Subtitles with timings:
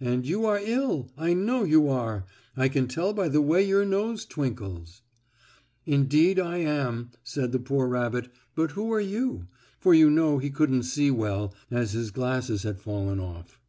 [0.00, 2.24] And you are ill, I know you are.
[2.56, 5.02] I can tell by the way your nose twinkles."
[5.84, 9.46] "Indeed, I am ill," said the poor rabbit, "but who are you?"
[9.78, 13.60] For you know he couldn't see well, as his glasses had fallen off.